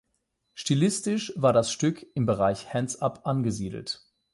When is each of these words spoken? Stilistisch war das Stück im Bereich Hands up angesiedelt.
Stilistisch 0.55 1.31
war 1.35 1.53
das 1.53 1.71
Stück 1.71 2.07
im 2.15 2.25
Bereich 2.25 2.73
Hands 2.73 2.99
up 3.03 3.27
angesiedelt. 3.27 4.01